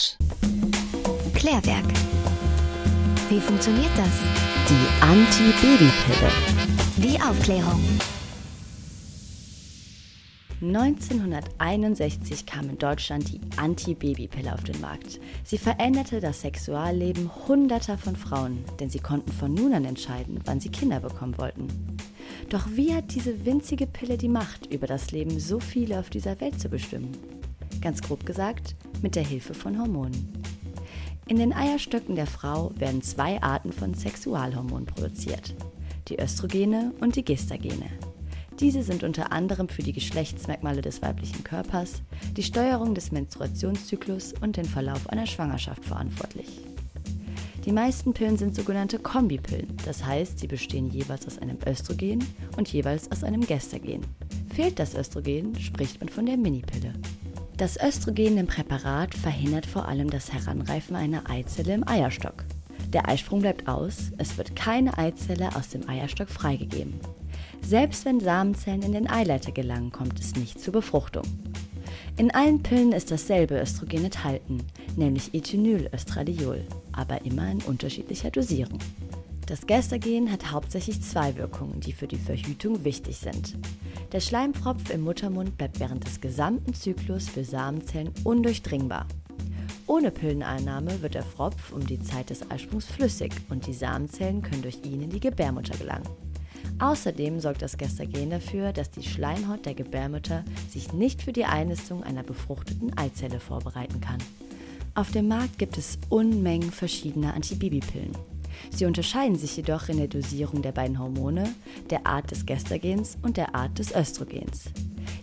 Campus. 0.00 0.16
Klärwerk. 1.34 1.84
Wie 3.28 3.40
funktioniert 3.40 3.90
das? 3.96 4.10
Die 4.68 5.02
Anti-Baby-Pille. 5.02 6.30
Die 6.96 7.20
Aufklärung. 7.20 7.80
1961 10.62 12.44
kam 12.44 12.68
in 12.68 12.78
Deutschland 12.78 13.32
die 13.32 13.40
Anti-Baby-Pille 13.56 14.52
auf 14.52 14.62
den 14.64 14.80
Markt. 14.80 15.18
Sie 15.42 15.56
veränderte 15.56 16.20
das 16.20 16.42
Sexualleben 16.42 17.30
Hunderter 17.48 17.96
von 17.96 18.14
Frauen, 18.14 18.64
denn 18.78 18.90
sie 18.90 19.00
konnten 19.00 19.32
von 19.32 19.54
nun 19.54 19.72
an 19.72 19.86
entscheiden, 19.86 20.40
wann 20.44 20.60
sie 20.60 20.68
Kinder 20.68 21.00
bekommen 21.00 21.38
wollten. 21.38 21.68
Doch 22.50 22.66
wie 22.72 22.92
hat 22.94 23.14
diese 23.14 23.46
winzige 23.46 23.86
Pille 23.86 24.18
die 24.18 24.28
Macht, 24.28 24.66
über 24.66 24.86
das 24.86 25.12
Leben 25.12 25.40
so 25.40 25.60
viele 25.60 25.98
auf 25.98 26.10
dieser 26.10 26.40
Welt 26.40 26.60
zu 26.60 26.68
bestimmen? 26.68 27.39
Ganz 27.80 28.02
grob 28.02 28.26
gesagt, 28.26 28.76
mit 29.02 29.16
der 29.16 29.24
Hilfe 29.24 29.54
von 29.54 29.78
Hormonen. 29.78 30.32
In 31.26 31.38
den 31.38 31.52
Eierstöcken 31.52 32.16
der 32.16 32.26
Frau 32.26 32.72
werden 32.76 33.02
zwei 33.02 33.40
Arten 33.40 33.72
von 33.72 33.94
Sexualhormonen 33.94 34.86
produziert. 34.86 35.54
Die 36.08 36.18
Östrogene 36.18 36.92
und 37.00 37.14
die 37.14 37.24
Gestagene. 37.24 37.86
Diese 38.58 38.82
sind 38.82 39.04
unter 39.04 39.32
anderem 39.32 39.68
für 39.68 39.82
die 39.82 39.92
Geschlechtsmerkmale 39.92 40.82
des 40.82 41.00
weiblichen 41.00 41.44
Körpers, 41.44 42.02
die 42.36 42.42
Steuerung 42.42 42.94
des 42.94 43.10
Menstruationszyklus 43.10 44.34
und 44.40 44.56
den 44.56 44.66
Verlauf 44.66 45.08
einer 45.08 45.26
Schwangerschaft 45.26 45.84
verantwortlich. 45.84 46.60
Die 47.64 47.72
meisten 47.72 48.12
Pillen 48.12 48.36
sind 48.36 48.54
sogenannte 48.54 48.98
Kombipillen, 48.98 49.76
das 49.84 50.04
heißt, 50.04 50.38
sie 50.38 50.46
bestehen 50.46 50.90
jeweils 50.90 51.26
aus 51.26 51.38
einem 51.38 51.58
Östrogen 51.66 52.24
und 52.56 52.72
jeweils 52.72 53.10
aus 53.12 53.22
einem 53.22 53.46
Gestagen. 53.46 54.00
Fehlt 54.52 54.78
das 54.78 54.94
Östrogen, 54.94 55.54
spricht 55.58 56.00
man 56.00 56.08
von 56.08 56.26
der 56.26 56.36
Minipille. 56.36 56.92
Das 57.60 57.78
Östrogen 57.78 58.38
im 58.38 58.46
Präparat 58.46 59.14
verhindert 59.14 59.66
vor 59.66 59.86
allem 59.86 60.08
das 60.08 60.32
Heranreifen 60.32 60.96
einer 60.96 61.28
Eizelle 61.28 61.74
im 61.74 61.86
Eierstock. 61.86 62.46
Der 62.94 63.06
Eisprung 63.06 63.42
bleibt 63.42 63.68
aus, 63.68 64.12
es 64.16 64.38
wird 64.38 64.56
keine 64.56 64.96
Eizelle 64.96 65.54
aus 65.54 65.68
dem 65.68 65.86
Eierstock 65.86 66.30
freigegeben. 66.30 66.98
Selbst 67.60 68.06
wenn 68.06 68.18
Samenzellen 68.18 68.80
in 68.80 68.92
den 68.92 69.10
Eileiter 69.10 69.52
gelangen, 69.52 69.92
kommt 69.92 70.18
es 70.18 70.36
nicht 70.36 70.58
zur 70.58 70.72
Befruchtung. 70.72 71.24
In 72.16 72.30
allen 72.30 72.62
Pillen 72.62 72.92
ist 72.92 73.10
dasselbe 73.10 73.60
Östrogen 73.60 74.06
enthalten, 74.06 74.62
nämlich 74.96 75.34
Ethynylöstradiol, 75.34 76.64
aber 76.92 77.26
immer 77.26 77.50
in 77.50 77.60
unterschiedlicher 77.60 78.30
Dosierung. 78.30 78.78
Das 79.50 79.66
Gestagen 79.66 80.30
hat 80.30 80.52
hauptsächlich 80.52 81.02
zwei 81.02 81.34
Wirkungen, 81.34 81.80
die 81.80 81.92
für 81.92 82.06
die 82.06 82.20
Verhütung 82.20 82.84
wichtig 82.84 83.16
sind. 83.16 83.56
Der 84.12 84.20
Schleimfropf 84.20 84.90
im 84.90 85.00
Muttermund 85.00 85.58
bleibt 85.58 85.80
während 85.80 86.06
des 86.06 86.20
gesamten 86.20 86.72
Zyklus 86.72 87.28
für 87.28 87.42
Samenzellen 87.42 88.12
undurchdringbar. 88.22 89.08
Ohne 89.88 90.12
Pilleneinnahme 90.12 91.02
wird 91.02 91.14
der 91.14 91.24
Fropf 91.24 91.72
um 91.72 91.84
die 91.84 91.98
Zeit 91.98 92.30
des 92.30 92.48
Eisprungs 92.48 92.86
flüssig 92.86 93.32
und 93.48 93.66
die 93.66 93.72
Samenzellen 93.72 94.40
können 94.40 94.62
durch 94.62 94.78
ihn 94.84 95.02
in 95.02 95.10
die 95.10 95.18
Gebärmutter 95.18 95.76
gelangen. 95.76 96.08
Außerdem 96.78 97.40
sorgt 97.40 97.62
das 97.62 97.76
Gestagen 97.76 98.30
dafür, 98.30 98.72
dass 98.72 98.92
die 98.92 99.02
Schleimhaut 99.02 99.66
der 99.66 99.74
Gebärmutter 99.74 100.44
sich 100.68 100.92
nicht 100.92 101.22
für 101.22 101.32
die 101.32 101.44
Einnistung 101.44 102.04
einer 102.04 102.22
befruchteten 102.22 102.96
Eizelle 102.96 103.40
vorbereiten 103.40 104.00
kann. 104.00 104.18
Auf 104.94 105.10
dem 105.10 105.26
Markt 105.26 105.58
gibt 105.58 105.76
es 105.76 105.98
Unmengen 106.08 106.70
verschiedener 106.70 107.34
Antibabypillen. 107.34 108.12
Sie 108.70 108.84
unterscheiden 108.84 109.36
sich 109.36 109.56
jedoch 109.56 109.88
in 109.88 109.98
der 109.98 110.08
Dosierung 110.08 110.62
der 110.62 110.72
beiden 110.72 110.98
Hormone, 110.98 111.54
der 111.90 112.06
Art 112.06 112.30
des 112.30 112.46
Gestagens 112.46 113.16
und 113.22 113.36
der 113.36 113.54
Art 113.54 113.78
des 113.78 113.94
Östrogens. 113.94 114.64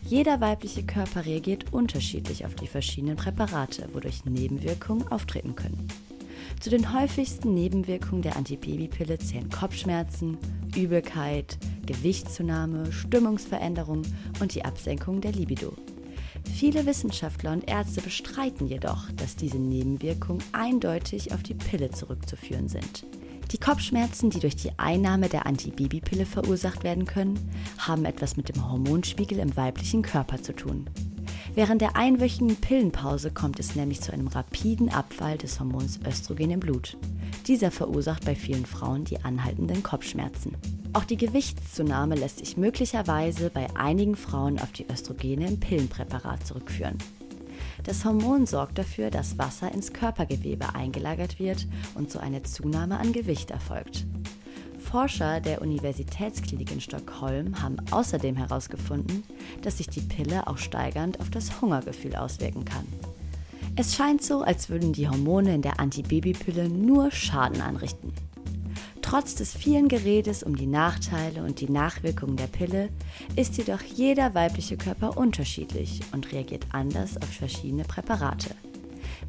Jeder 0.04 0.40
weibliche 0.42 0.84
Körper 0.84 1.26
reagiert 1.26 1.74
unterschiedlich 1.74 2.46
auf 2.46 2.56
die 2.56 2.68
verschiedenen 2.68 3.18
Präparate, 3.18 3.90
wodurch 3.94 4.26
Nebenwirkungen 4.26 5.08
auftreten 5.10 5.56
können. 5.56 5.88
Zu 6.60 6.70
den 6.70 6.94
häufigsten 6.94 7.54
Nebenwirkungen 7.54 8.22
der 8.22 8.36
Antibabypille 8.36 9.20
zählen 9.20 9.50
Kopfschmerzen, 9.50 10.38
Übelkeit, 10.76 11.58
Gewichtszunahme, 11.86 12.92
Stimmungsveränderung 12.92 14.04
und 14.40 14.56
die 14.56 14.66
Absenkung 14.66 15.22
der 15.22 15.34
Libido. 15.34 15.74
Viele 16.54 16.86
Wissenschaftler 16.86 17.52
und 17.52 17.70
Ärzte 17.70 18.02
bestreiten 18.02 18.68
jedoch, 18.68 19.12
dass 19.12 19.36
diese 19.36 19.60
Nebenwirkungen 19.60 20.44
eindeutig 20.54 21.34
auf 21.34 21.44
die 21.44 21.54
Pille 21.54 21.92
zurückzuführen 21.92 22.68
sind. 22.68 23.06
Die 23.52 23.58
Kopfschmerzen, 23.58 24.30
die 24.30 24.40
durch 24.40 24.58
die 24.58 24.78
Einnahme 24.78 25.30
der 25.30 25.46
Antibabypille 25.46 26.26
verursacht 26.26 26.84
werden 26.84 27.06
können, 27.06 27.40
haben 27.78 28.04
etwas 28.04 28.36
mit 28.36 28.50
dem 28.50 28.70
Hormonspiegel 28.70 29.40
im 29.40 29.56
weiblichen 29.56 30.02
Körper 30.02 30.42
zu 30.42 30.54
tun. 30.54 30.90
Während 31.56 31.82
der 31.82 31.96
einwöchigen 31.96 32.56
Pillenpause 32.58 33.32
kommt 33.32 33.60
es 33.60 33.76
nämlich 33.76 34.02
zu 34.02 34.12
einem 34.12 34.28
rapiden 34.28 34.90
Abfall 34.90 35.38
des 35.38 35.60
Hormons 35.60 36.00
Östrogen 36.06 36.52
im 36.52 36.60
Blut. 36.60 36.98
Dieser 37.48 37.72
verursacht 37.72 38.26
bei 38.26 38.36
vielen 38.36 38.66
Frauen 38.66 39.06
die 39.06 39.24
anhaltenden 39.24 39.82
Kopfschmerzen. 39.82 40.58
Auch 40.94 41.06
die 41.06 41.18
Gewichtszunahme 41.18 42.16
lässt 42.16 42.40
sich 42.40 42.58
möglicherweise 42.58 43.50
bei 43.50 43.76
einigen 43.76 44.16
Frauen 44.16 44.60
auf 44.60 44.72
die 44.72 44.86
Östrogene 44.92 45.48
im 45.48 45.60
Pillenpräparat 45.60 46.46
zurückführen. 46.46 46.98
Das 47.84 48.04
Hormon 48.06 48.46
sorgt 48.46 48.78
dafür, 48.78 49.10
dass 49.10 49.38
Wasser 49.38 49.72
ins 49.72 49.94
Körpergewebe 49.94 50.76
eingelagert 50.76 51.40
wird 51.40 51.68
und 51.96 52.12
so 52.12 52.20
eine 52.20 52.44
Zunahme 52.44 53.00
an 53.00 53.14
Gewicht 53.14 53.52
erfolgt. 53.52 54.06
Forscher 54.80 55.42
der 55.42 55.62
Universitätsklinik 55.62 56.72
in 56.72 56.82
Stockholm 56.82 57.62
haben 57.62 57.78
außerdem 57.92 58.38
herausgefunden, 58.38 59.24
dass 59.62 59.78
sich 59.78 59.88
die 59.88 60.02
Pille 60.02 60.48
auch 60.48 60.58
steigernd 60.58 61.20
auf 61.20 61.30
das 61.30 61.62
Hungergefühl 61.62 62.16
auswirken 62.16 62.64
kann. 62.64 62.86
Es 63.76 63.96
scheint 63.96 64.24
so, 64.24 64.42
als 64.42 64.70
würden 64.70 64.94
die 64.94 65.08
Hormone 65.08 65.54
in 65.54 65.62
der 65.62 65.80
Antibabypille 65.80 66.70
nur 66.70 67.12
Schaden 67.12 67.62
anrichten. 67.62 68.14
Trotz 69.08 69.36
des 69.36 69.56
vielen 69.56 69.88
Geredes 69.88 70.44
um 70.44 70.58
die 70.58 70.68
Nachteile 70.68 71.44
und 71.44 71.62
die 71.62 71.72
Nachwirkungen 71.72 72.36
der 72.36 72.48
Pille 72.48 72.90
ist 73.38 73.58
jedoch 73.58 73.82
jeder 73.82 74.36
weibliche 74.36 74.76
Körper 74.76 75.16
unterschiedlich 75.16 76.02
und 76.12 76.34
reagiert 76.34 76.66
anders 76.74 77.16
auf 77.16 77.30
verschiedene 77.30 77.86
Präparate. 77.86 78.54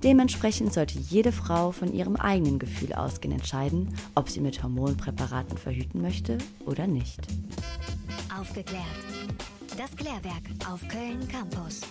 Dementsprechend 0.02 0.72
sollte 0.72 0.98
jede 0.98 1.30
Frau 1.30 1.70
von 1.70 1.92
ihrem 1.92 2.16
eigenen 2.16 2.58
Gefühl 2.58 2.92
ausgehen 2.92 3.30
entscheiden, 3.30 3.94
ob 4.16 4.28
sie 4.28 4.40
mit 4.40 4.64
Hormonpräparaten 4.64 5.56
verhüten 5.56 6.02
möchte 6.02 6.38
oder 6.66 6.88
nicht. 6.88 7.20
Aufgeklärt. 8.36 8.82
Das 9.76 9.94
Klärwerk 9.94 10.42
auf 10.68 10.80
Köln 10.88 11.28
Campus. 11.28 11.82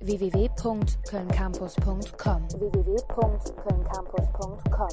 www.kölncampus.com 0.00 2.48
www.kölncampus.com 2.58 4.88